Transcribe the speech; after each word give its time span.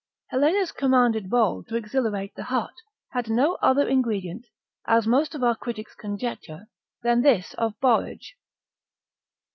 Helena's 0.29 0.71
commended 0.71 1.29
bowl 1.29 1.61
to 1.65 1.75
exhilarate 1.75 2.33
the 2.33 2.45
heart, 2.45 2.73
had 3.11 3.29
no 3.29 3.59
other 3.61 3.87
ingredient, 3.87 4.47
as 4.87 5.05
most 5.05 5.35
of 5.35 5.43
our 5.43 5.55
critics 5.55 5.93
conjecture, 5.93 6.65
than 7.03 7.21
this 7.21 7.53
of 7.59 7.79
borage. 7.79 8.35